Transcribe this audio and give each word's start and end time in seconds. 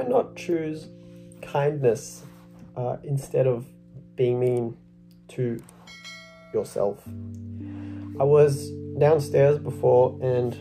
why 0.00 0.08
not 0.08 0.34
choose 0.34 0.88
kindness 1.42 2.24
uh, 2.76 2.96
instead 3.04 3.46
of 3.46 3.66
being 4.16 4.40
mean 4.40 4.76
to 5.28 5.62
yourself? 6.54 7.02
I 8.18 8.24
was 8.24 8.70
downstairs 8.98 9.58
before 9.58 10.18
and 10.22 10.56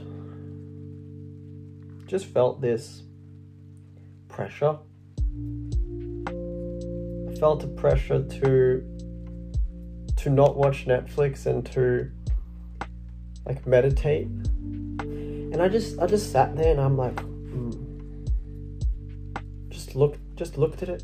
just 2.05 2.25
felt 2.25 2.59
this 2.59 3.03
pressure. 4.27 4.77
I 6.27 7.35
felt 7.39 7.63
a 7.63 7.67
pressure 7.67 8.23
to 8.23 8.83
to 10.17 10.29
not 10.29 10.57
watch 10.57 10.85
Netflix 10.85 11.45
and 11.45 11.65
to 11.67 12.11
like 13.45 13.65
meditate. 13.65 14.27
And 14.27 15.61
I 15.61 15.69
just 15.69 15.97
I 15.99 16.07
just 16.07 16.29
sat 16.33 16.57
there 16.57 16.71
and 16.71 16.81
I'm 16.81 16.97
like. 16.97 17.28
Just 19.89 19.95
looked 19.95 20.19
just 20.35 20.57
looked 20.57 20.83
at 20.83 20.89
it. 20.89 21.03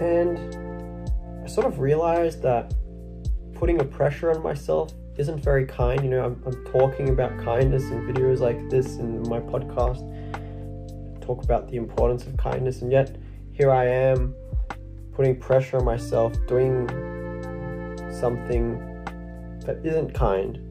And 0.00 0.38
I 1.44 1.46
sort 1.46 1.66
of 1.66 1.80
realized 1.80 2.40
that 2.42 2.72
putting 3.54 3.78
a 3.80 3.84
pressure 3.84 4.30
on 4.30 4.42
myself 4.42 4.94
isn't 5.18 5.44
very 5.44 5.66
kind. 5.66 6.02
You 6.02 6.08
know, 6.08 6.24
I'm, 6.24 6.42
I'm 6.46 6.64
talking 6.72 7.10
about 7.10 7.38
kindness 7.44 7.82
in 7.90 8.06
videos 8.06 8.38
like 8.38 8.70
this 8.70 8.96
in 8.96 9.20
my 9.28 9.40
podcast, 9.40 10.00
talk 11.20 11.44
about 11.44 11.70
the 11.70 11.76
importance 11.76 12.24
of 12.24 12.38
kindness, 12.38 12.80
and 12.80 12.90
yet 12.90 13.18
here 13.52 13.70
I 13.70 13.86
am 13.86 14.34
putting 15.12 15.38
pressure 15.38 15.76
on 15.76 15.84
myself, 15.84 16.32
doing 16.48 16.88
something 18.18 18.78
that 19.66 19.78
isn't 19.84 20.14
kind. 20.14 20.69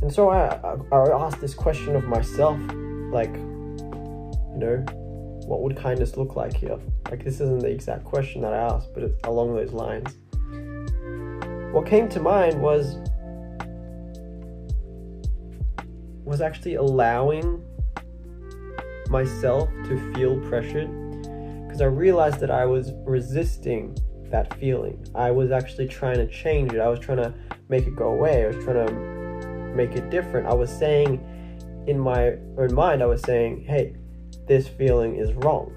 And 0.00 0.12
so 0.12 0.28
I, 0.28 0.46
I, 0.92 0.96
I 0.96 1.26
asked 1.26 1.40
this 1.40 1.54
question 1.54 1.96
of 1.96 2.04
myself, 2.04 2.58
like, 3.12 3.34
you 3.34 4.56
know, 4.56 4.84
what 5.46 5.62
would 5.62 5.76
kindness 5.76 6.16
look 6.16 6.36
like 6.36 6.56
here? 6.56 6.78
Like, 7.10 7.24
this 7.24 7.34
isn't 7.34 7.60
the 7.60 7.68
exact 7.68 8.04
question 8.04 8.42
that 8.42 8.52
I 8.52 8.58
asked, 8.58 8.94
but 8.94 9.02
it's 9.02 9.18
along 9.24 9.56
those 9.56 9.72
lines. 9.72 10.16
What 11.72 11.86
came 11.86 12.08
to 12.10 12.20
mind 12.20 12.60
was 12.60 12.96
was 16.24 16.42
actually 16.42 16.74
allowing 16.74 17.64
myself 19.08 19.70
to 19.84 20.12
feel 20.12 20.38
pressured 20.48 20.90
because 21.66 21.80
I 21.80 21.86
realized 21.86 22.40
that 22.40 22.50
I 22.50 22.66
was 22.66 22.92
resisting 23.06 23.96
that 24.30 24.52
feeling. 24.60 25.06
I 25.14 25.30
was 25.30 25.50
actually 25.50 25.88
trying 25.88 26.16
to 26.16 26.26
change 26.26 26.74
it. 26.74 26.80
I 26.80 26.88
was 26.88 27.00
trying 27.00 27.18
to 27.18 27.34
make 27.70 27.86
it 27.86 27.96
go 27.96 28.08
away. 28.08 28.44
I 28.44 28.48
was 28.48 28.62
trying 28.62 28.86
to 28.86 29.17
make 29.78 29.92
it 29.92 30.10
different. 30.10 30.46
I 30.48 30.54
was 30.54 30.70
saying 30.70 31.24
in 31.86 31.98
my 31.98 32.36
own 32.58 32.74
mind, 32.74 33.00
I 33.00 33.06
was 33.06 33.22
saying, 33.22 33.64
hey, 33.64 33.94
this 34.46 34.66
feeling 34.66 35.14
is 35.14 35.32
wrong. 35.34 35.72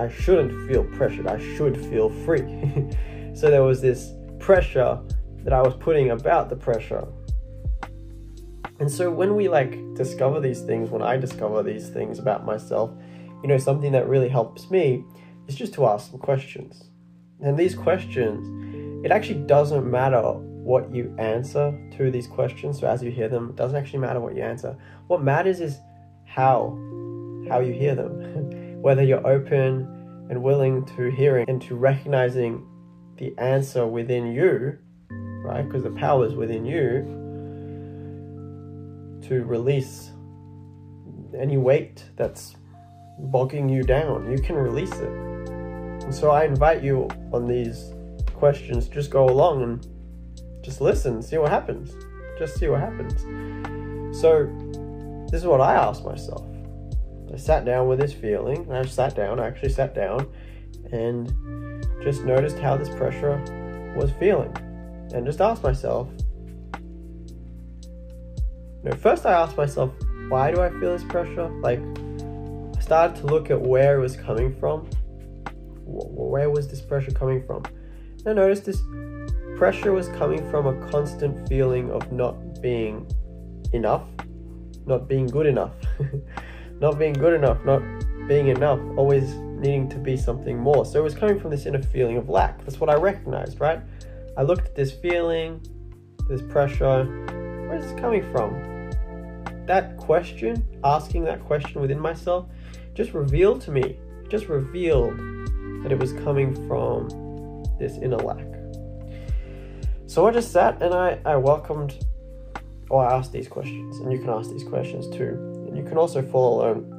I 0.00 0.08
shouldn't 0.08 0.68
feel 0.68 0.84
pressured. 0.96 1.28
I 1.28 1.38
should 1.56 1.80
feel 1.88 2.10
free. 2.26 2.42
so 3.34 3.48
there 3.48 3.62
was 3.62 3.80
this 3.80 4.12
pressure 4.40 5.00
that 5.44 5.52
I 5.52 5.62
was 5.62 5.74
putting 5.76 6.10
about 6.10 6.50
the 6.50 6.56
pressure. 6.56 7.06
And 8.80 8.90
so 8.90 9.10
when 9.10 9.36
we 9.36 9.48
like 9.48 9.78
discover 9.94 10.40
these 10.40 10.60
things, 10.60 10.90
when 10.90 11.00
I 11.00 11.16
discover 11.16 11.62
these 11.62 11.88
things 11.88 12.18
about 12.18 12.44
myself, 12.44 12.90
you 13.42 13.48
know, 13.48 13.58
something 13.58 13.92
that 13.92 14.08
really 14.08 14.28
helps 14.28 14.70
me 14.70 15.04
is 15.46 15.54
just 15.54 15.72
to 15.74 15.86
ask 15.86 16.10
some 16.10 16.18
questions. 16.18 16.90
And 17.40 17.56
these 17.56 17.76
questions, 17.76 19.04
it 19.04 19.12
actually 19.12 19.46
doesn't 19.46 19.88
matter 19.88 20.34
what 20.66 20.92
you 20.92 21.14
answer 21.16 21.72
to 21.96 22.10
these 22.10 22.26
questions. 22.26 22.80
So 22.80 22.88
as 22.88 23.00
you 23.00 23.12
hear 23.12 23.28
them, 23.28 23.50
it 23.50 23.56
doesn't 23.56 23.76
actually 23.76 24.00
matter 24.00 24.18
what 24.18 24.34
you 24.34 24.42
answer. 24.42 24.76
What 25.06 25.22
matters 25.22 25.60
is 25.60 25.78
how 26.24 26.76
how 27.48 27.60
you 27.60 27.72
hear 27.72 27.94
them. 27.94 28.80
Whether 28.82 29.04
you're 29.04 29.24
open 29.24 30.26
and 30.28 30.42
willing 30.42 30.84
to 30.96 31.08
hearing 31.12 31.48
and 31.48 31.62
to 31.62 31.76
recognizing 31.76 32.66
the 33.16 33.32
answer 33.38 33.86
within 33.86 34.32
you, 34.32 34.76
right? 35.44 35.64
Because 35.64 35.84
the 35.84 35.92
power 35.92 36.26
is 36.26 36.34
within 36.34 36.66
you 36.66 37.04
to 39.28 39.44
release 39.44 40.10
any 41.38 41.58
weight 41.58 42.02
that's 42.16 42.56
bogging 43.20 43.68
you 43.68 43.84
down. 43.84 44.32
You 44.32 44.38
can 44.38 44.56
release 44.56 44.92
it. 44.92 45.12
And 46.02 46.12
so 46.12 46.30
I 46.32 46.44
invite 46.44 46.82
you 46.82 47.08
on 47.32 47.46
these 47.46 47.94
questions, 48.34 48.88
just 48.88 49.10
go 49.10 49.28
along 49.28 49.62
and 49.62 49.86
just 50.66 50.80
listen, 50.80 51.22
see 51.22 51.38
what 51.38 51.50
happens. 51.50 51.94
Just 52.40 52.58
see 52.58 52.66
what 52.66 52.80
happens. 52.80 53.22
So, 54.20 54.46
this 55.30 55.40
is 55.40 55.46
what 55.46 55.60
I 55.60 55.74
asked 55.74 56.04
myself. 56.04 56.44
I 57.32 57.36
sat 57.36 57.64
down 57.64 57.86
with 57.86 58.00
this 58.00 58.12
feeling, 58.12 58.66
and 58.68 58.76
I 58.76 58.84
sat 58.84 59.14
down, 59.14 59.38
I 59.38 59.46
actually 59.46 59.68
sat 59.68 59.94
down, 59.94 60.26
and 60.90 61.32
just 62.02 62.24
noticed 62.24 62.58
how 62.58 62.76
this 62.76 62.88
pressure 62.88 63.36
was 63.96 64.10
feeling. 64.18 64.52
And 65.14 65.24
just 65.24 65.40
asked 65.40 65.62
myself, 65.62 66.08
you 68.82 68.90
know, 68.90 68.96
first 68.96 69.24
I 69.24 69.32
asked 69.34 69.56
myself, 69.56 69.92
why 70.28 70.50
do 70.50 70.60
I 70.60 70.70
feel 70.70 70.92
this 70.98 71.04
pressure? 71.04 71.48
Like, 71.60 71.80
I 72.76 72.80
started 72.80 73.16
to 73.20 73.26
look 73.26 73.50
at 73.50 73.60
where 73.60 73.98
it 73.98 74.00
was 74.00 74.16
coming 74.16 74.52
from. 74.58 74.90
Where 75.84 76.50
was 76.50 76.66
this 76.66 76.80
pressure 76.80 77.12
coming 77.12 77.44
from? 77.46 77.62
I 78.26 78.32
noticed 78.32 78.64
this 78.64 78.82
pressure 79.56 79.92
was 79.92 80.08
coming 80.08 80.50
from 80.50 80.66
a 80.66 80.88
constant 80.88 81.48
feeling 81.48 81.92
of 81.92 82.10
not 82.10 82.60
being 82.60 83.08
enough, 83.72 84.02
not 84.84 85.06
being 85.06 85.28
good 85.28 85.46
enough, 85.46 85.74
not 86.80 86.98
being 86.98 87.12
good 87.12 87.34
enough, 87.34 87.64
not 87.64 87.82
being 88.26 88.48
enough, 88.48 88.80
always 88.96 89.34
needing 89.36 89.88
to 89.90 89.98
be 89.98 90.16
something 90.16 90.58
more. 90.58 90.84
So 90.84 90.98
it 90.98 91.04
was 91.04 91.14
coming 91.14 91.38
from 91.38 91.52
this 91.52 91.66
inner 91.66 91.80
feeling 91.80 92.16
of 92.16 92.28
lack. 92.28 92.64
That's 92.64 92.80
what 92.80 92.90
I 92.90 92.94
recognized, 92.94 93.60
right? 93.60 93.80
I 94.36 94.42
looked 94.42 94.66
at 94.66 94.74
this 94.74 94.90
feeling, 94.90 95.64
this 96.28 96.42
pressure. 96.42 97.04
Where 97.68 97.76
is 97.76 97.86
this 97.86 98.00
coming 98.00 98.28
from? 98.32 98.90
That 99.66 99.96
question, 99.98 100.66
asking 100.82 101.22
that 101.24 101.44
question 101.44 101.80
within 101.80 102.00
myself, 102.00 102.48
just 102.92 103.14
revealed 103.14 103.60
to 103.62 103.70
me, 103.70 104.00
just 104.28 104.48
revealed 104.48 105.16
that 105.84 105.92
it 105.92 105.98
was 105.98 106.12
coming 106.12 106.54
from 106.66 107.25
this 107.78 107.96
inner 107.98 108.16
lack. 108.16 108.46
So 110.06 110.26
I 110.26 110.30
just 110.30 110.52
sat 110.52 110.80
and 110.82 110.94
I, 110.94 111.18
I 111.24 111.36
welcomed, 111.36 112.04
or 112.90 113.04
I 113.04 113.14
asked 113.14 113.32
these 113.32 113.48
questions, 113.48 113.98
and 113.98 114.12
you 114.12 114.18
can 114.18 114.30
ask 114.30 114.50
these 114.50 114.64
questions 114.64 115.08
too. 115.08 115.64
And 115.66 115.76
you 115.76 115.84
can 115.84 115.98
also 115.98 116.22
follow 116.22 116.70
along. 116.70 116.92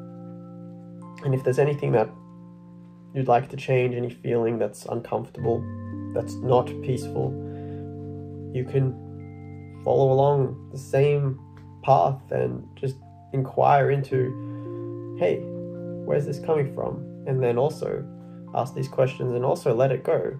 And 1.23 1.33
if 1.33 1.43
there's 1.43 1.59
anything 1.59 1.91
that 1.93 2.09
you'd 3.13 3.27
like 3.27 3.49
to 3.49 3.57
change, 3.57 3.95
any 3.95 4.09
feeling 4.09 4.59
that's 4.59 4.85
uncomfortable, 4.85 5.63
that's 6.13 6.35
not 6.35 6.67
peaceful, 6.81 7.31
you 8.53 8.65
can 8.65 9.81
follow 9.83 10.11
along 10.11 10.69
the 10.71 10.77
same 10.77 11.39
path 11.83 12.19
and 12.31 12.67
just 12.75 12.97
inquire 13.33 13.91
into, 13.91 15.15
hey, 15.19 15.39
where's 16.05 16.25
this 16.25 16.39
coming 16.39 16.73
from? 16.73 17.23
And 17.25 17.41
then 17.41 17.57
also 17.57 18.05
ask 18.53 18.73
these 18.73 18.87
questions 18.87 19.33
and 19.33 19.43
also 19.43 19.73
let 19.73 19.91
it 19.91 20.03
go, 20.03 20.37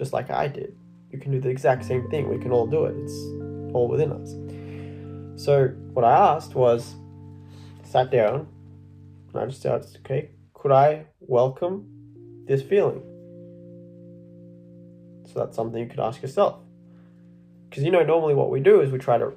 just 0.00 0.12
like 0.12 0.30
I 0.30 0.48
did 0.48 0.74
you 1.10 1.18
can 1.18 1.32
do 1.32 1.40
the 1.40 1.48
exact 1.48 1.84
same 1.84 2.08
thing. 2.08 2.28
We 2.28 2.38
can 2.38 2.52
all 2.52 2.66
do 2.66 2.84
it. 2.84 2.94
It's 2.96 3.14
all 3.74 3.88
within 3.88 4.12
us. 4.12 4.30
So 5.42 5.68
what 5.92 6.04
I 6.04 6.34
asked 6.34 6.54
was, 6.54 6.94
sat 7.82 8.10
down, 8.10 8.46
and 9.32 9.42
I 9.42 9.46
just 9.46 9.64
asked, 9.66 9.98
okay, 10.04 10.30
could 10.54 10.70
I 10.70 11.06
welcome 11.20 12.44
this 12.46 12.62
feeling? 12.62 13.02
So 15.26 15.40
that's 15.40 15.56
something 15.56 15.80
you 15.80 15.88
could 15.88 16.00
ask 16.00 16.22
yourself. 16.22 16.60
Because 17.68 17.84
you 17.84 17.90
know, 17.90 18.04
normally 18.04 18.34
what 18.34 18.50
we 18.50 18.60
do 18.60 18.80
is 18.80 18.92
we 18.92 18.98
try 18.98 19.18
to, 19.18 19.32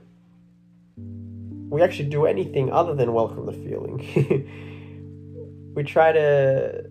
we 0.97 1.81
actually 1.81 2.09
do 2.09 2.25
anything 2.25 2.71
other 2.71 2.93
than 2.93 3.13
welcome 3.13 3.45
the 3.45 3.53
feeling. 3.53 3.97
we 5.75 5.83
try 5.83 6.11
to 6.11 6.85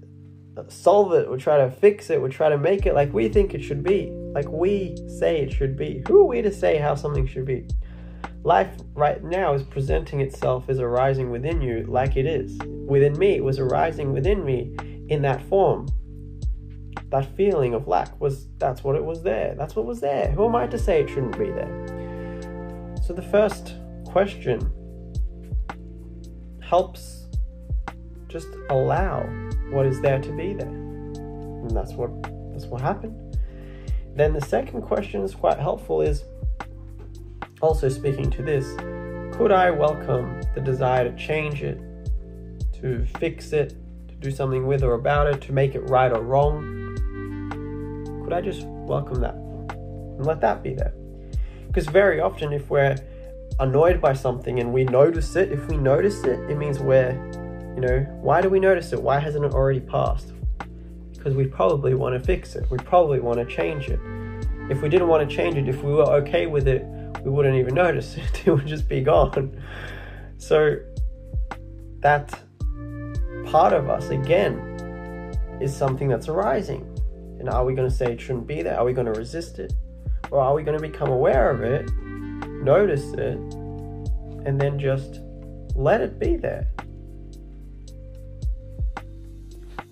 solve 0.69 1.13
it, 1.15 1.31
we 1.31 1.39
try 1.39 1.59
to 1.59 1.71
fix 1.71 2.11
it, 2.11 2.21
we 2.21 2.29
try 2.31 2.49
to 2.49 2.59
make 2.59 2.87
it 2.87 2.95
like 2.95 3.13
we 3.13 3.29
think 3.29 3.55
it 3.55 3.63
should 3.63 3.83
be 3.83 4.13
like 4.33 4.49
we 4.49 4.97
say 5.19 5.41
it 5.41 5.53
should 5.53 5.77
be. 5.77 6.03
Who 6.09 6.21
are 6.21 6.27
we 6.27 6.43
to 6.43 6.53
say 6.53 6.79
how 6.79 6.95
something 6.95 7.27
should 7.27 7.45
be? 7.45 7.67
Life 8.45 8.75
right 8.95 9.23
now 9.23 9.55
is 9.55 9.63
presenting 9.63 10.21
itself 10.21 10.69
as 10.69 10.81
arising 10.81 11.31
within 11.31 11.61
you 11.61 11.85
like 11.87 12.17
it 12.17 12.27
is. 12.27 12.59
Within 12.65 13.17
me, 13.19 13.37
it 13.37 13.45
was 13.45 13.59
arising 13.59 14.13
within 14.13 14.45
me 14.45 14.75
in 15.09 15.23
that 15.23 15.43
form. 15.49 15.87
That 17.11 17.37
feeling 17.37 17.75
of 17.75 17.87
lack 17.87 18.19
was 18.21 18.49
that's 18.59 18.83
what 18.83 18.97
it 18.97 19.05
was 19.05 19.23
there. 19.23 19.55
That's 19.57 19.77
what 19.77 19.85
was 19.85 20.01
there. 20.01 20.31
Who 20.31 20.47
am 20.47 20.57
I 20.57 20.67
to 20.69 20.79
say 20.79 21.03
it 21.03 21.09
shouldn't 21.09 21.39
be 21.39 21.51
there? 21.51 22.97
So 23.07 23.13
the 23.13 23.23
first 23.23 23.75
question 24.07 24.73
helps 26.63 27.27
just 28.29 28.49
allow 28.71 29.21
what 29.73 29.87
is 29.87 30.01
there 30.01 30.21
to 30.21 30.33
be 30.33 30.55
there. 30.55 30.69
And 30.69 31.71
that's 31.71 31.93
what 31.93 32.11
that's 32.53 32.67
what 32.67 32.81
happened. 32.81 33.37
Then 34.15 34.33
the 34.33 34.41
second 34.41 34.83
question 34.83 35.23
is 35.23 35.35
quite 35.35 35.59
helpful 35.59 36.03
is 36.03 36.25
also 37.61 37.89
speaking 37.89 38.31
to 38.31 38.43
this 38.43 38.67
could 39.37 39.51
I 39.51 39.71
welcome 39.71 40.43
the 40.55 40.61
desire 40.61 41.11
to 41.11 41.17
change 41.17 41.63
it, 41.63 41.81
to 42.81 43.07
fix 43.19 43.53
it, 43.53 43.71
to 44.09 44.15
do 44.17 44.31
something 44.31 44.67
with 44.67 44.83
or 44.83 44.93
about 44.93 45.27
it, 45.27 45.41
to 45.43 45.53
make 45.53 45.75
it 45.75 45.81
right 45.89 46.13
or 46.13 46.21
wrong, 46.21 46.63
could 48.23 48.33
I 48.35 48.43
just 48.43 48.67
welcome 48.67 49.21
that 49.21 49.35
and 49.35 50.27
let 50.27 50.41
that 50.43 50.63
be 50.63 50.75
there? 50.75 50.93
Because 51.67 51.87
very 51.87 52.21
often, 52.21 52.53
if 52.53 52.69
we're 52.69 52.97
annoyed 53.59 54.01
by 54.01 54.13
something 54.13 54.61
and 54.61 54.73
we 54.73 54.85
notice 54.85 55.35
it, 55.35 55.51
if 55.51 55.67
we 55.67 55.79
notice 55.79 56.23
it, 56.25 56.39
it 56.51 56.57
means 56.57 56.79
we're, 56.79 57.13
you 57.75 57.81
know, 57.81 58.01
why 58.21 58.41
do 58.41 58.49
we 58.49 58.61
notice 58.61 58.93
it? 58.93 59.03
Why 59.03 59.19
hasn't 59.19 59.45
it 59.45 59.53
already 59.53 59.81
passed? 59.81 60.33
Because 61.13 61.35
we 61.35 61.47
probably 61.47 61.95
want 61.95 62.15
to 62.15 62.21
fix 62.21 62.55
it. 62.55 62.71
We 62.71 62.79
probably 62.79 63.21
want 63.21 63.39
to 63.39 63.47
change 63.47 63.89
it. 63.89 64.01
If 64.71 64.83
we 64.83 64.89
didn't 64.89 65.09
want 65.09 65.29
to 65.29 65.35
change 65.35 65.57
it, 65.57 65.69
if 65.69 65.83
we 65.83 65.93
were 65.93 66.11
okay 66.23 66.47
with 66.47 66.69
it, 66.69 66.85
we 67.25 67.31
wouldn't 67.31 67.57
even 67.57 67.75
notice 67.87 68.17
it. 68.17 68.47
It 68.47 68.51
would 68.51 68.67
just 68.67 68.89
be 68.89 69.01
gone. 69.01 69.61
So 70.39 70.77
that 72.01 72.39
part 73.47 73.73
of 73.73 73.89
us, 73.89 74.11
again, 74.11 74.73
is 75.61 75.75
something 75.75 76.09
that's 76.09 76.29
arising. 76.29 76.89
And 77.39 77.49
are 77.49 77.65
we 77.65 77.75
going 77.75 77.89
to 77.89 77.95
say 77.95 78.13
it 78.13 78.21
shouldn't 78.21 78.47
be 78.47 78.63
there? 78.63 78.79
Are 78.79 78.85
we 78.85 78.93
going 78.93 79.07
to 79.07 79.19
resist 79.19 79.59
it? 79.59 79.73
Or 80.31 80.41
are 80.41 80.55
we 80.55 80.63
going 80.63 80.79
to 80.79 80.83
become 80.83 81.11
aware 81.11 81.51
of 81.51 81.63
it, 81.63 81.93
notice 82.63 83.13
it, 83.15 83.37
and 84.47 84.61
then 84.61 84.79
just 84.79 85.21
let 85.75 86.01
it 86.01 86.19
be 86.19 86.37
there? 86.37 86.69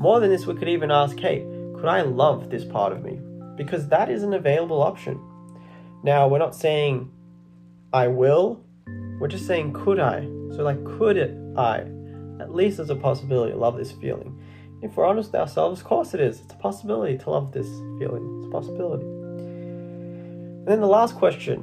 More 0.01 0.19
than 0.19 0.31
this, 0.31 0.47
we 0.47 0.55
could 0.55 0.71
even 0.71 0.91
ask, 0.91 1.19
hey, 1.19 1.41
could 1.75 1.85
I 1.85 2.01
love 2.01 2.49
this 2.49 2.65
part 2.65 2.95
of 2.95 3.05
me? 3.05 3.21
Because 3.55 3.87
that 3.89 4.09
is 4.09 4.23
an 4.23 4.33
available 4.33 4.81
option. 4.81 5.21
Now, 6.03 6.27
we're 6.27 6.39
not 6.39 6.57
saying 6.57 7.13
I 7.93 8.09
will, 8.09 8.65
we're 9.21 9.29
just 9.29 9.47
saying 9.47 9.75
could 9.75 10.01
I? 10.01 10.23
So, 10.57 10.63
like, 10.63 10.83
could 10.87 11.19
it 11.19 11.37
I? 11.55 11.81
At 12.41 12.55
least 12.55 12.79
there's 12.79 12.89
a 12.89 12.97
possibility 12.97 13.53
to 13.53 13.59
love 13.59 13.77
this 13.77 13.93
feeling. 13.93 14.41
If 14.81 14.97
we're 14.97 15.05
honest 15.05 15.33
with 15.33 15.41
ourselves, 15.43 15.83
of 15.83 15.87
course 15.87 16.15
it 16.15 16.21
is. 16.21 16.41
It's 16.41 16.55
a 16.55 16.57
possibility 16.57 17.19
to 17.19 17.29
love 17.29 17.53
this 17.53 17.69
feeling. 17.99 18.39
It's 18.39 18.49
a 18.49 18.51
possibility. 18.51 19.05
And 19.05 20.67
then 20.67 20.81
the 20.81 20.87
last 20.87 21.15
question, 21.15 21.63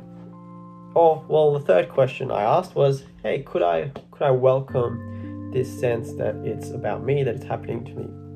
or 0.94 1.26
well, 1.28 1.54
the 1.54 1.66
third 1.66 1.90
question 1.90 2.30
I 2.30 2.44
asked 2.44 2.76
was, 2.76 3.04
hey, 3.24 3.42
could 3.42 3.64
I 3.64 3.90
could 4.12 4.22
I 4.22 4.30
welcome 4.30 5.50
this 5.52 5.80
sense 5.80 6.14
that 6.14 6.36
it's 6.46 6.70
about 6.70 7.04
me, 7.04 7.24
that 7.24 7.34
it's 7.34 7.46
happening 7.46 7.84
to 7.86 7.94
me? 7.96 8.27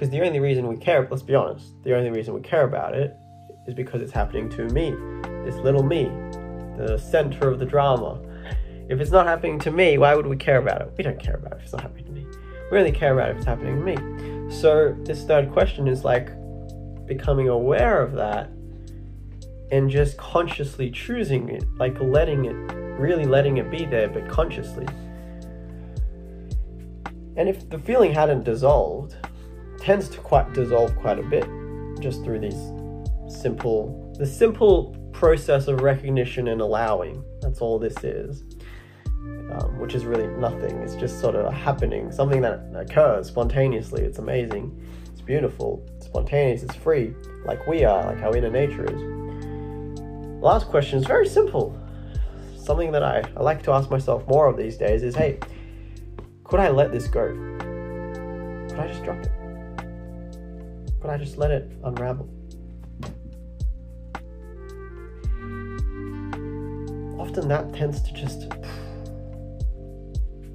Because 0.00 0.12
the 0.12 0.26
only 0.26 0.40
reason 0.40 0.66
we 0.66 0.78
care, 0.78 1.06
let's 1.10 1.22
be 1.22 1.34
honest, 1.34 1.74
the 1.82 1.94
only 1.94 2.08
reason 2.08 2.32
we 2.32 2.40
care 2.40 2.64
about 2.64 2.94
it 2.94 3.14
is 3.66 3.74
because 3.74 4.00
it's 4.00 4.10
happening 4.12 4.48
to 4.48 4.64
me, 4.68 4.92
this 5.44 5.56
little 5.56 5.82
me, 5.82 6.04
the 6.78 6.96
center 6.96 7.50
of 7.50 7.58
the 7.58 7.66
drama. 7.66 8.18
If 8.88 8.98
it's 8.98 9.10
not 9.10 9.26
happening 9.26 9.58
to 9.58 9.70
me, 9.70 9.98
why 9.98 10.14
would 10.14 10.26
we 10.26 10.38
care 10.38 10.56
about 10.56 10.80
it? 10.80 10.94
We 10.96 11.04
don't 11.04 11.20
care 11.20 11.34
about 11.34 11.52
it 11.52 11.56
if 11.58 11.64
it's 11.64 11.72
not 11.74 11.82
happening 11.82 12.06
to 12.06 12.12
me. 12.12 12.26
We 12.72 12.78
only 12.78 12.92
care 12.92 13.12
about 13.12 13.28
it 13.28 13.32
if 13.32 13.36
it's 13.36 13.46
happening 13.46 13.76
to 13.76 13.84
me. 13.84 14.50
So 14.50 14.96
this 15.04 15.22
third 15.24 15.52
question 15.52 15.86
is 15.86 16.02
like 16.02 16.30
becoming 17.04 17.50
aware 17.50 18.00
of 18.00 18.12
that 18.12 18.48
and 19.70 19.90
just 19.90 20.16
consciously 20.16 20.90
choosing 20.90 21.50
it, 21.50 21.64
like 21.76 22.00
letting 22.00 22.46
it, 22.46 22.54
really 22.98 23.26
letting 23.26 23.58
it 23.58 23.70
be 23.70 23.84
there, 23.84 24.08
but 24.08 24.26
consciously. 24.30 24.86
And 27.36 27.50
if 27.50 27.68
the 27.68 27.78
feeling 27.78 28.14
hadn't 28.14 28.44
dissolved, 28.44 29.14
tends 29.80 30.08
to 30.10 30.18
quite 30.18 30.52
dissolve 30.52 30.94
quite 30.96 31.18
a 31.18 31.22
bit 31.22 31.48
just 32.00 32.22
through 32.24 32.40
these 32.40 32.72
simple, 33.28 34.14
the 34.18 34.26
simple 34.26 34.96
process 35.12 35.68
of 35.68 35.80
recognition 35.80 36.48
and 36.48 36.60
allowing. 36.60 37.24
That's 37.40 37.60
all 37.60 37.78
this 37.78 38.02
is. 38.04 38.44
Um, 39.52 39.78
which 39.80 39.94
is 39.94 40.04
really 40.04 40.28
nothing. 40.38 40.76
It's 40.78 40.94
just 40.94 41.20
sort 41.20 41.34
of 41.34 41.52
happening, 41.52 42.12
something 42.12 42.40
that 42.40 42.62
occurs 42.74 43.26
spontaneously. 43.26 44.02
It's 44.02 44.18
amazing, 44.18 44.80
it's 45.12 45.20
beautiful, 45.20 45.84
it's 45.96 46.06
spontaneous, 46.06 46.62
it's 46.62 46.76
free, 46.76 47.14
like 47.44 47.66
we 47.66 47.84
are, 47.84 48.06
like 48.06 48.18
how 48.18 48.32
inner 48.32 48.48
nature 48.48 48.84
is. 48.84 49.00
Last 50.40 50.68
question 50.68 51.00
is 51.00 51.04
very 51.04 51.26
simple. 51.26 51.76
Something 52.56 52.92
that 52.92 53.02
I, 53.02 53.24
I 53.36 53.42
like 53.42 53.62
to 53.64 53.72
ask 53.72 53.90
myself 53.90 54.26
more 54.28 54.46
of 54.46 54.56
these 54.56 54.76
days 54.76 55.02
is 55.02 55.16
hey, 55.16 55.40
could 56.44 56.60
I 56.60 56.70
let 56.70 56.92
this 56.92 57.08
go? 57.08 57.26
Could 58.68 58.78
I 58.78 58.86
just 58.86 59.02
drop 59.02 59.18
it? 59.18 59.39
Could 61.00 61.10
I 61.10 61.16
just 61.16 61.36
let 61.38 61.50
it 61.50 61.70
unravel? 61.84 62.28
Often 67.18 67.48
that 67.48 67.72
tends 67.74 68.02
to 68.02 68.12
just 68.12 68.50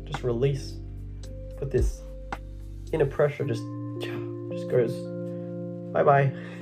just 0.06 0.24
release. 0.24 0.74
Put 1.58 1.72
this 1.72 2.02
inner 2.94 3.06
pressure 3.06 3.46
just 3.46 3.64
just 4.52 4.70
goes 4.70 4.94
bye 5.94 6.04
bye. 6.04 6.32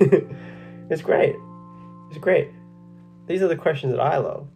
it's 0.90 1.02
great. 1.02 1.36
It's 2.10 2.18
great 2.18 2.50
these 3.26 3.42
are 3.42 3.48
the 3.48 3.56
questions 3.56 3.92
that 3.92 4.00
I 4.00 4.18
love. 4.18 4.48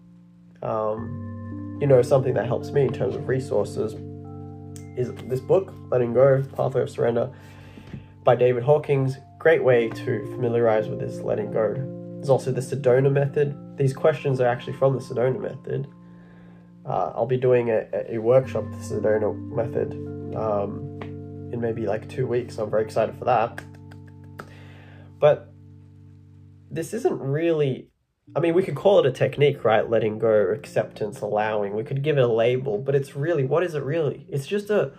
Um, 0.62 1.78
you 1.80 1.86
know, 1.86 2.02
something 2.02 2.34
that 2.34 2.46
helps 2.46 2.70
me 2.70 2.82
in 2.82 2.92
terms 2.92 3.14
of 3.14 3.28
resources 3.28 3.94
is 4.96 5.12
this 5.28 5.40
book, 5.40 5.72
Letting 5.90 6.12
Go, 6.12 6.42
Pathway 6.56 6.82
of 6.82 6.90
Surrender, 6.90 7.30
by 8.28 8.36
David 8.36 8.62
Hawkins. 8.62 9.16
Great 9.38 9.64
way 9.64 9.88
to 9.88 10.26
familiarize 10.32 10.86
with 10.86 11.00
this 11.00 11.20
letting 11.22 11.50
go. 11.50 11.72
There's 12.16 12.28
also 12.28 12.52
the 12.52 12.60
Sedona 12.60 13.10
method. 13.10 13.56
These 13.78 13.94
questions 13.94 14.38
are 14.38 14.46
actually 14.46 14.74
from 14.74 14.92
the 14.92 14.98
Sedona 14.98 15.40
method. 15.40 15.88
Uh, 16.84 17.12
I'll 17.14 17.24
be 17.24 17.38
doing 17.38 17.70
a, 17.70 17.86
a 18.06 18.18
workshop, 18.18 18.64
the 18.70 18.76
Sedona 18.76 19.34
method, 19.34 19.94
um, 20.36 21.00
in 21.54 21.58
maybe 21.58 21.86
like 21.86 22.06
two 22.10 22.26
weeks. 22.26 22.58
I'm 22.58 22.68
very 22.68 22.84
excited 22.84 23.16
for 23.16 23.24
that. 23.24 23.64
But 25.18 25.50
this 26.70 26.92
isn't 26.92 27.18
really 27.18 27.88
I 28.36 28.40
mean, 28.40 28.52
we 28.52 28.62
could 28.62 28.76
call 28.76 28.98
it 28.98 29.06
a 29.06 29.10
technique, 29.10 29.64
right? 29.64 29.88
Letting 29.88 30.18
go, 30.18 30.50
acceptance, 30.50 31.22
allowing. 31.22 31.74
We 31.74 31.82
could 31.82 32.02
give 32.02 32.18
it 32.18 32.24
a 32.24 32.28
label, 32.28 32.76
but 32.76 32.94
it's 32.94 33.16
really, 33.16 33.46
what 33.46 33.62
is 33.62 33.74
it 33.74 33.82
really? 33.82 34.26
It's 34.28 34.46
just 34.46 34.68
a 34.68 34.92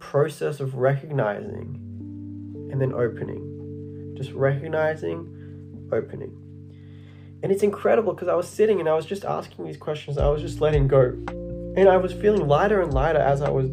process 0.00 0.58
of 0.58 0.74
recognizing 0.74 1.83
and 2.74 2.82
then 2.82 2.92
opening. 2.92 4.14
Just 4.16 4.32
recognizing, 4.32 5.88
opening. 5.92 6.36
And 7.44 7.52
it's 7.52 7.62
incredible 7.62 8.14
because 8.14 8.26
I 8.26 8.34
was 8.34 8.48
sitting 8.48 8.80
and 8.80 8.88
I 8.88 8.94
was 8.94 9.06
just 9.06 9.24
asking 9.24 9.64
these 9.64 9.76
questions. 9.76 10.18
I 10.18 10.28
was 10.28 10.42
just 10.42 10.60
letting 10.60 10.88
go. 10.88 11.16
And 11.76 11.88
I 11.88 11.96
was 11.98 12.12
feeling 12.12 12.48
lighter 12.48 12.82
and 12.82 12.92
lighter 12.92 13.20
as 13.20 13.42
I 13.42 13.50
was 13.50 13.70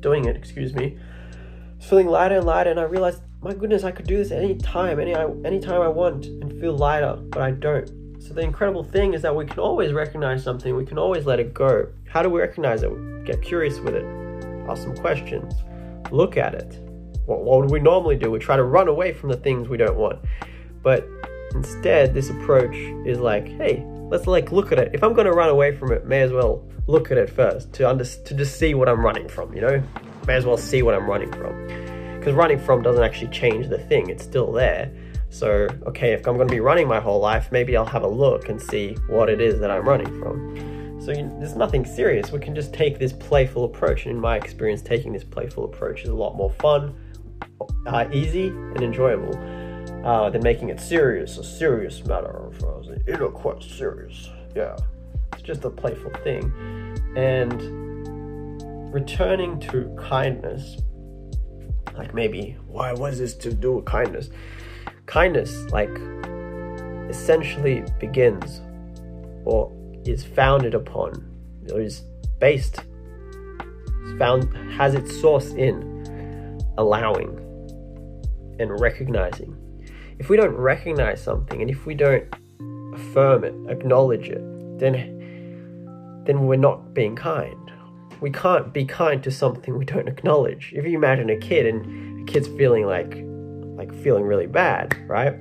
doing 0.00 0.26
it, 0.26 0.36
excuse 0.36 0.74
me. 0.74 0.98
I 0.98 1.76
was 1.78 1.86
feeling 1.86 2.08
lighter 2.08 2.36
and 2.36 2.44
lighter, 2.44 2.70
and 2.70 2.78
I 2.78 2.82
realized 2.82 3.22
my 3.40 3.54
goodness, 3.54 3.84
I 3.84 3.92
could 3.92 4.06
do 4.06 4.18
this 4.18 4.32
any 4.32 4.56
time, 4.56 5.00
any 5.00 5.14
any 5.14 5.60
time 5.60 5.80
I 5.80 5.88
want, 5.88 6.26
and 6.26 6.60
feel 6.60 6.76
lighter, 6.76 7.16
but 7.16 7.40
I 7.40 7.52
don't. 7.52 7.88
So 8.20 8.34
the 8.34 8.42
incredible 8.42 8.84
thing 8.84 9.14
is 9.14 9.22
that 9.22 9.34
we 9.34 9.46
can 9.46 9.60
always 9.60 9.92
recognize 9.92 10.42
something. 10.44 10.76
We 10.76 10.84
can 10.84 10.98
always 10.98 11.24
let 11.24 11.40
it 11.40 11.54
go. 11.54 11.86
How 12.08 12.22
do 12.22 12.28
we 12.28 12.40
recognize 12.40 12.82
it? 12.82 13.24
Get 13.24 13.40
curious 13.40 13.78
with 13.78 13.94
it. 13.94 14.04
Ask 14.68 14.82
some 14.82 14.96
questions. 14.96 15.54
Look 16.10 16.36
at 16.36 16.54
it. 16.54 16.87
What, 17.28 17.44
what 17.44 17.60
would 17.60 17.70
we 17.70 17.78
normally 17.78 18.16
do? 18.16 18.30
We 18.30 18.38
try 18.38 18.56
to 18.56 18.64
run 18.64 18.88
away 18.88 19.12
from 19.12 19.28
the 19.28 19.36
things 19.36 19.68
we 19.68 19.76
don't 19.76 19.96
want. 19.96 20.18
But 20.82 21.06
instead, 21.54 22.14
this 22.14 22.30
approach 22.30 22.74
is 23.06 23.18
like, 23.18 23.46
hey, 23.46 23.84
let's 24.10 24.26
like 24.26 24.50
look 24.50 24.72
at 24.72 24.78
it. 24.78 24.90
If 24.94 25.04
I'm 25.04 25.12
going 25.12 25.26
to 25.26 25.32
run 25.32 25.50
away 25.50 25.76
from 25.76 25.92
it, 25.92 26.06
may 26.06 26.22
as 26.22 26.32
well 26.32 26.66
look 26.86 27.10
at 27.10 27.18
it 27.18 27.28
first 27.28 27.72
to 27.74 27.88
under 27.88 28.04
to 28.04 28.34
just 28.34 28.58
see 28.58 28.74
what 28.74 28.88
I'm 28.88 29.04
running 29.04 29.28
from. 29.28 29.54
You 29.54 29.60
know, 29.60 29.82
may 30.26 30.34
as 30.34 30.46
well 30.46 30.56
see 30.56 30.82
what 30.82 30.94
I'm 30.94 31.08
running 31.08 31.30
from 31.32 31.88
because 32.28 32.34
running 32.34 32.58
from 32.58 32.82
doesn't 32.82 33.02
actually 33.02 33.28
change 33.28 33.68
the 33.68 33.78
thing, 33.78 34.10
it's 34.10 34.24
still 34.24 34.52
there. 34.52 34.92
So, 35.30 35.68
okay, 35.86 36.12
if 36.12 36.26
I'm 36.26 36.36
going 36.36 36.48
to 36.48 36.54
be 36.54 36.60
running 36.60 36.88
my 36.88 37.00
whole 37.00 37.20
life, 37.20 37.52
maybe 37.52 37.76
I'll 37.76 37.86
have 37.86 38.02
a 38.02 38.08
look 38.08 38.48
and 38.48 38.60
see 38.60 38.94
what 39.08 39.28
it 39.28 39.40
is 39.40 39.60
that 39.60 39.70
I'm 39.70 39.86
running 39.86 40.18
from. 40.20 41.00
So, 41.00 41.12
you, 41.12 41.30
there's 41.38 41.54
nothing 41.54 41.84
serious. 41.84 42.32
We 42.32 42.38
can 42.38 42.54
just 42.54 42.74
take 42.74 42.98
this 42.98 43.12
playful 43.12 43.64
approach. 43.64 44.04
And 44.04 44.14
in 44.14 44.20
my 44.20 44.36
experience, 44.36 44.82
taking 44.82 45.12
this 45.12 45.24
playful 45.24 45.64
approach 45.64 46.02
is 46.02 46.08
a 46.08 46.14
lot 46.14 46.34
more 46.34 46.50
fun, 46.50 46.94
uh, 47.86 48.06
easy, 48.12 48.48
and 48.48 48.82
enjoyable 48.82 49.36
uh, 50.04 50.30
than 50.30 50.42
making 50.42 50.68
it 50.68 50.80
serious, 50.80 51.38
a 51.38 51.44
serious 51.44 52.04
matter. 52.04 52.48
Us. 52.48 52.86
It'll 53.06 53.30
quite 53.30 53.62
serious. 53.62 54.28
Yeah. 54.54 54.76
It's 55.32 55.42
just 55.42 55.64
a 55.64 55.70
playful 55.70 56.12
thing. 56.24 56.52
And 57.16 58.92
returning 58.92 59.60
to 59.60 59.94
kindness 59.98 60.78
like 61.98 62.14
maybe, 62.14 62.56
why 62.68 62.92
was 62.92 63.18
this 63.18 63.34
to 63.34 63.52
do 63.52 63.72
with 63.72 63.84
kindness? 63.84 64.30
Kindness, 65.06 65.64
like, 65.72 65.90
essentially 67.10 67.82
begins 67.98 68.60
or 69.44 69.72
is 70.04 70.24
founded 70.24 70.74
upon, 70.74 71.12
or 71.72 71.80
is 71.80 72.04
based, 72.38 72.84
is 74.06 74.18
found, 74.18 74.54
has 74.72 74.94
its 74.94 75.20
source 75.20 75.50
in 75.54 76.62
allowing 76.78 77.36
and 78.58 78.80
recognizing. 78.80 79.56
If 80.18 80.28
we 80.28 80.36
don't 80.36 80.56
recognize 80.56 81.22
something 81.22 81.60
and 81.62 81.70
if 81.70 81.86
we 81.86 81.94
don't 81.94 82.24
affirm 82.94 83.44
it, 83.44 83.54
acknowledge 83.68 84.28
it, 84.28 84.42
then 84.78 85.18
then 86.26 86.46
we're 86.46 86.56
not 86.56 86.92
being 86.92 87.16
kind. 87.16 87.72
We 88.20 88.30
can't 88.30 88.74
be 88.74 88.84
kind 88.84 89.22
to 89.22 89.30
something 89.30 89.78
we 89.78 89.84
don't 89.86 90.08
acknowledge. 90.08 90.72
If 90.76 90.84
you 90.84 90.94
imagine 90.94 91.30
a 91.30 91.36
kid 91.36 91.66
and 91.66 92.28
a 92.28 92.30
kid's 92.30 92.48
feeling 92.48 92.84
like 92.84 93.24
like 93.76 93.94
feeling 94.02 94.24
really 94.24 94.46
bad, 94.46 94.96
right? 95.08 95.34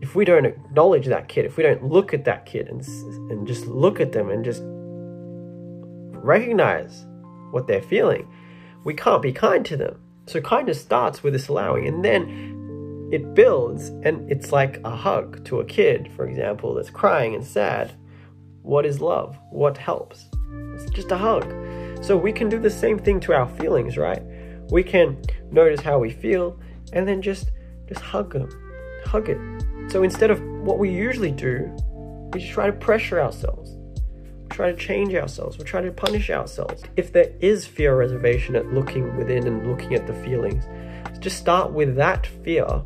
If 0.00 0.14
we 0.14 0.24
don't 0.24 0.46
acknowledge 0.46 1.06
that 1.06 1.28
kid, 1.28 1.44
if 1.44 1.56
we 1.56 1.62
don't 1.62 1.84
look 1.84 2.14
at 2.14 2.24
that 2.24 2.46
kid 2.46 2.68
and 2.68 2.86
and 3.30 3.46
just 3.46 3.66
look 3.66 4.00
at 4.00 4.12
them 4.12 4.30
and 4.30 4.44
just 4.44 4.62
recognize 6.22 7.06
what 7.50 7.66
they're 7.66 7.82
feeling, 7.82 8.28
we 8.84 8.94
can't 8.94 9.22
be 9.22 9.32
kind 9.32 9.64
to 9.66 9.76
them. 9.76 10.00
So 10.30 10.40
kindness 10.40 10.80
starts 10.80 11.24
with 11.24 11.32
this 11.32 11.48
allowing 11.48 11.88
and 11.88 12.04
then 12.04 13.08
it 13.10 13.34
builds 13.34 13.88
and 13.88 14.30
it's 14.30 14.52
like 14.52 14.80
a 14.84 14.94
hug 14.94 15.44
to 15.46 15.58
a 15.58 15.64
kid, 15.64 16.08
for 16.14 16.24
example, 16.24 16.72
that's 16.72 16.88
crying 16.88 17.34
and 17.34 17.44
sad. 17.44 17.92
What 18.62 18.86
is 18.86 19.00
love? 19.00 19.36
What 19.50 19.76
helps? 19.76 20.26
It's 20.74 20.88
just 20.90 21.10
a 21.10 21.16
hug. 21.16 21.52
So 22.04 22.16
we 22.16 22.32
can 22.32 22.48
do 22.48 22.60
the 22.60 22.70
same 22.70 22.96
thing 22.96 23.18
to 23.20 23.32
our 23.32 23.48
feelings, 23.56 23.98
right? 23.98 24.22
We 24.70 24.84
can 24.84 25.20
notice 25.50 25.80
how 25.80 25.98
we 25.98 26.10
feel 26.12 26.60
and 26.92 27.08
then 27.08 27.22
just 27.22 27.50
just 27.88 28.00
hug 28.00 28.32
them. 28.32 28.48
Hug 29.06 29.28
it. 29.28 29.38
So 29.90 30.04
instead 30.04 30.30
of 30.30 30.40
what 30.62 30.78
we 30.78 30.90
usually 30.90 31.32
do, 31.32 31.76
we 32.32 32.38
just 32.38 32.52
try 32.52 32.66
to 32.66 32.72
pressure 32.72 33.20
ourselves. 33.20 33.76
Try 34.50 34.72
to 34.72 34.76
change 34.76 35.14
ourselves. 35.14 35.58
We 35.58 35.64
try 35.64 35.80
to 35.80 35.92
punish 35.92 36.28
ourselves. 36.30 36.82
If 36.96 37.12
there 37.12 37.32
is 37.40 37.66
fear 37.66 37.96
reservation 37.96 38.56
at 38.56 38.72
looking 38.72 39.16
within 39.16 39.46
and 39.46 39.66
looking 39.66 39.94
at 39.94 40.06
the 40.06 40.14
feelings, 40.14 40.64
just 41.20 41.38
start 41.38 41.72
with 41.72 41.96
that 41.96 42.26
fear 42.26 42.82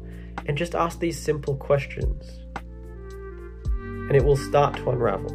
and 0.47 0.57
just 0.57 0.75
ask 0.75 0.99
these 0.99 1.19
simple 1.19 1.57
questions. 1.57 2.25
And 2.57 4.15
it 4.15 4.25
will 4.25 4.37
start 4.37 4.77
to 4.77 4.91
unravel. 4.91 5.31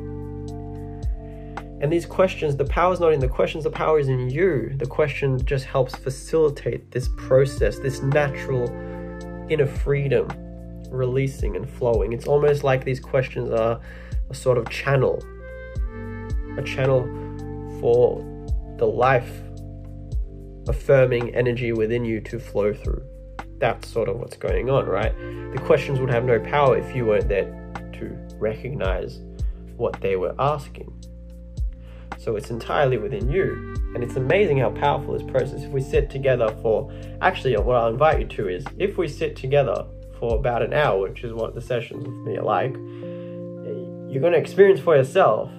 And 1.81 1.91
these 1.91 2.05
questions, 2.05 2.57
the 2.57 2.65
power 2.65 2.93
is 2.93 2.99
not 2.99 3.13
in 3.13 3.21
the 3.21 3.27
questions, 3.27 3.63
the 3.63 3.71
power 3.71 3.99
is 3.99 4.09
in 4.09 4.29
you. 4.29 4.73
The 4.75 4.85
question 4.85 5.43
just 5.45 5.65
helps 5.65 5.95
facilitate 5.95 6.91
this 6.91 7.09
process, 7.15 7.79
this 7.79 8.01
natural 8.01 8.69
inner 9.49 9.65
freedom 9.65 10.27
releasing 10.91 11.55
and 11.55 11.69
flowing. 11.69 12.13
It's 12.13 12.27
almost 12.27 12.63
like 12.63 12.83
these 12.83 12.99
questions 12.99 13.49
are 13.51 13.79
a 14.29 14.35
sort 14.35 14.57
of 14.57 14.69
channel, 14.69 15.23
a 16.57 16.63
channel 16.63 17.03
for 17.79 18.25
the 18.77 18.85
life 18.85 19.41
affirming 20.67 21.33
energy 21.35 21.71
within 21.71 22.05
you 22.05 22.21
to 22.21 22.39
flow 22.39 22.73
through. 22.73 23.03
That's 23.57 23.87
sort 23.87 24.07
of 24.07 24.17
what's 24.17 24.37
going 24.37 24.69
on, 24.69 24.85
right? 24.85 25.13
The 25.53 25.61
questions 25.65 25.99
would 25.99 26.09
have 26.09 26.23
no 26.23 26.39
power 26.39 26.77
if 26.77 26.95
you 26.95 27.05
weren't 27.05 27.27
there 27.27 27.45
to 27.93 28.17
recognize 28.37 29.19
what 29.75 29.99
they 30.01 30.15
were 30.15 30.35
asking. 30.39 30.93
So 32.17 32.35
it's 32.35 32.49
entirely 32.49 32.97
within 32.97 33.29
you. 33.29 33.75
And 33.95 34.03
it's 34.03 34.15
amazing 34.15 34.59
how 34.59 34.69
powerful 34.69 35.13
this 35.17 35.23
process. 35.23 35.63
If 35.63 35.71
we 35.71 35.81
sit 35.81 36.09
together 36.09 36.55
for, 36.61 36.91
actually, 37.21 37.57
what 37.57 37.75
I'll 37.75 37.89
invite 37.89 38.19
you 38.19 38.27
to 38.27 38.47
is 38.47 38.63
if 38.77 38.97
we 38.97 39.07
sit 39.07 39.35
together 39.35 39.85
for 40.19 40.37
about 40.37 40.61
an 40.61 40.73
hour, 40.73 40.99
which 41.01 41.23
is 41.23 41.33
what 41.33 41.55
the 41.55 41.61
sessions 41.61 42.05
with 42.05 42.13
me 42.13 42.37
are 42.37 42.43
like, 42.43 42.75
you're 44.11 44.21
going 44.21 44.33
to 44.33 44.39
experience 44.39 44.79
for 44.79 44.95
yourself 44.95 45.49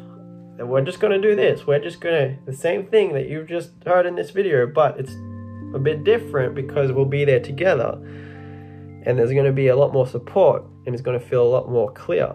that 0.61 0.67
we're 0.67 0.83
just 0.83 1.01
going 1.01 1.11
to 1.11 1.27
do 1.27 1.35
this. 1.35 1.67
We're 1.67 1.79
just 1.79 2.03
going 2.03 2.37
to, 2.37 2.45
the 2.45 2.55
same 2.55 2.87
thing 2.87 3.15
that 3.15 3.31
you've 3.31 3.49
just 3.49 3.71
heard 3.87 4.05
in 4.05 4.15
this 4.15 4.29
video, 4.29 4.67
but 4.67 5.01
it's 5.01 5.15
a 5.73 5.79
bit 5.79 6.05
different 6.05 6.55
because 6.55 6.93
we'll 6.93 7.07
be 7.07 7.25
there 7.25 7.41
together. 7.41 7.93
And 9.07 9.19
there's 9.19 9.33
going 9.33 9.47
to 9.47 9.53
be 9.53 9.69
a 9.69 9.77
lot 9.77 9.95
more 9.95 10.07
support 10.07 10.63
and 10.85 10.95
it's 10.95 11.01
going 11.01 11.19
to 11.19 11.27
feel 11.27 11.43
a 11.43 11.49
lot 11.49 11.71
more 11.71 11.91
clear. 11.93 12.35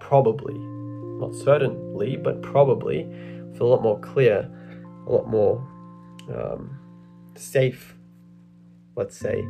Probably 0.00 0.54
not 0.56 1.34
certainly, 1.34 2.16
but 2.16 2.40
probably 2.40 3.02
feel 3.58 3.66
a 3.66 3.72
lot 3.74 3.82
more 3.82 4.00
clear, 4.00 4.50
a 5.06 5.12
lot 5.12 5.28
more 5.28 5.58
um, 6.34 6.78
safe, 7.34 7.94
let's 8.96 9.18
say. 9.18 9.42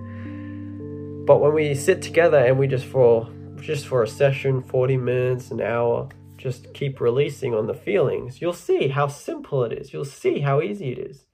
But 1.26 1.40
when 1.40 1.54
we 1.54 1.76
sit 1.76 2.02
together 2.02 2.38
and 2.38 2.58
we 2.58 2.66
just 2.66 2.86
for 2.86 3.30
just 3.60 3.86
for 3.86 4.02
a 4.02 4.08
session, 4.08 4.64
40 4.64 4.96
minutes, 4.96 5.52
an 5.52 5.60
hour, 5.60 6.08
just 6.38 6.72
keep 6.72 7.00
releasing 7.00 7.54
on 7.54 7.66
the 7.66 7.74
feelings, 7.74 8.40
you'll 8.40 8.52
see 8.52 8.88
how 8.88 9.08
simple 9.08 9.64
it 9.64 9.72
is. 9.72 9.92
You'll 9.92 10.04
see 10.04 10.40
how 10.40 10.62
easy 10.62 10.92
it 10.92 10.98
is. 10.98 11.26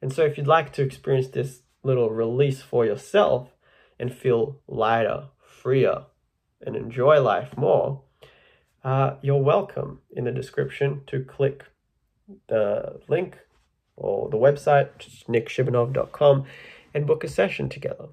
And 0.00 0.12
so 0.12 0.24
if 0.24 0.36
you'd 0.36 0.46
like 0.46 0.72
to 0.74 0.82
experience 0.82 1.28
this 1.28 1.60
little 1.82 2.10
release 2.10 2.62
for 2.62 2.84
yourself 2.84 3.50
and 3.98 4.12
feel 4.12 4.58
lighter, 4.66 5.28
freer, 5.40 6.06
and 6.64 6.74
enjoy 6.74 7.20
life 7.20 7.56
more, 7.56 8.02
uh, 8.82 9.16
you're 9.22 9.42
welcome 9.42 10.00
in 10.10 10.24
the 10.24 10.32
description 10.32 11.02
to 11.06 11.22
click 11.24 11.66
the 12.48 13.00
link 13.08 13.38
or 13.96 14.30
the 14.30 14.36
website, 14.36 14.90
nickshibanov.com, 15.26 16.44
and 16.94 17.06
book 17.06 17.24
a 17.24 17.28
session 17.28 17.68
together. 17.68 18.06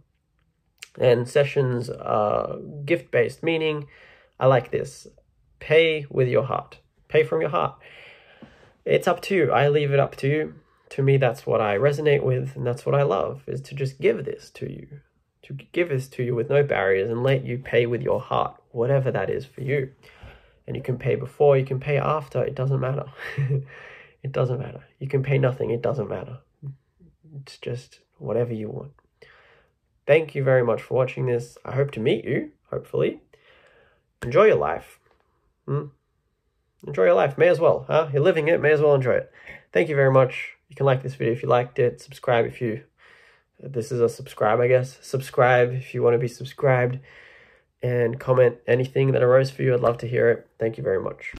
And 0.99 1.27
sessions 1.27 1.89
are 1.89 2.57
gift 2.85 3.11
based, 3.11 3.43
meaning 3.43 3.87
I 4.39 4.47
like 4.47 4.71
this 4.71 5.07
pay 5.59 6.05
with 6.09 6.27
your 6.27 6.43
heart, 6.43 6.79
pay 7.07 7.23
from 7.23 7.41
your 7.41 7.49
heart. 7.49 7.75
It's 8.83 9.07
up 9.07 9.21
to 9.23 9.35
you. 9.35 9.51
I 9.51 9.69
leave 9.69 9.91
it 9.91 9.99
up 9.99 10.15
to 10.17 10.27
you. 10.27 10.55
To 10.89 11.01
me, 11.01 11.17
that's 11.17 11.45
what 11.47 11.61
I 11.61 11.77
resonate 11.77 12.23
with, 12.23 12.55
and 12.55 12.65
that's 12.65 12.85
what 12.85 12.95
I 12.95 13.01
love 13.01 13.43
is 13.47 13.59
to 13.61 13.75
just 13.75 13.99
give 13.99 14.23
this 14.23 14.51
to 14.51 14.71
you, 14.71 14.87
to 15.43 15.53
give 15.53 15.89
this 15.89 16.07
to 16.09 16.23
you 16.23 16.35
with 16.35 16.49
no 16.49 16.63
barriers 16.63 17.09
and 17.09 17.23
let 17.23 17.43
you 17.43 17.57
pay 17.57 17.85
with 17.85 18.01
your 18.01 18.21
heart, 18.21 18.61
whatever 18.71 19.11
that 19.11 19.29
is 19.29 19.45
for 19.45 19.61
you 19.61 19.91
and 20.67 20.75
you 20.75 20.81
can 20.81 20.97
pay 20.97 21.15
before, 21.15 21.57
you 21.57 21.65
can 21.65 21.79
pay 21.79 21.97
after, 21.97 22.43
it 22.43 22.55
doesn't 22.55 22.79
matter. 22.79 23.05
it 24.23 24.31
doesn't 24.31 24.59
matter. 24.59 24.83
You 24.99 25.07
can 25.07 25.23
pay 25.23 25.37
nothing, 25.37 25.69
it 25.69 25.81
doesn't 25.81 26.09
matter. 26.09 26.39
It's 27.41 27.57
just 27.57 27.99
whatever 28.17 28.53
you 28.53 28.69
want. 28.69 28.91
Thank 30.07 30.35
you 30.35 30.43
very 30.43 30.63
much 30.63 30.81
for 30.81 30.95
watching 30.95 31.25
this. 31.25 31.57
I 31.65 31.73
hope 31.73 31.91
to 31.91 31.99
meet 31.99 32.25
you, 32.25 32.51
hopefully. 32.69 33.21
Enjoy 34.23 34.45
your 34.45 34.55
life. 34.55 34.99
Hmm? 35.67 35.85
Enjoy 36.85 37.05
your 37.05 37.13
life, 37.13 37.37
may 37.37 37.47
as 37.47 37.59
well, 37.59 37.85
huh? 37.87 38.09
You're 38.13 38.21
living 38.21 38.47
it, 38.47 38.61
may 38.61 38.71
as 38.71 38.81
well 38.81 38.93
enjoy 38.93 39.13
it. 39.13 39.31
Thank 39.73 39.89
you 39.89 39.95
very 39.95 40.11
much. 40.11 40.51
You 40.69 40.75
can 40.75 40.85
like 40.85 41.03
this 41.03 41.15
video 41.15 41.33
if 41.33 41.41
you 41.41 41.49
liked 41.49 41.79
it. 41.79 42.01
Subscribe 42.01 42.45
if 42.45 42.61
you, 42.61 42.83
this 43.59 43.91
is 43.91 44.01
a 44.01 44.09
subscribe, 44.09 44.59
I 44.59 44.67
guess. 44.67 44.99
Subscribe 45.01 45.73
if 45.73 45.93
you 45.93 46.03
want 46.03 46.13
to 46.13 46.19
be 46.19 46.27
subscribed 46.27 46.99
and 47.81 48.19
comment 48.19 48.57
anything 48.67 49.11
that 49.11 49.23
arose 49.23 49.51
for 49.51 49.63
you. 49.63 49.73
I'd 49.73 49.79
love 49.79 49.97
to 49.99 50.07
hear 50.07 50.29
it. 50.29 50.47
Thank 50.59 50.77
you 50.77 50.83
very 50.83 51.01
much. 51.01 51.35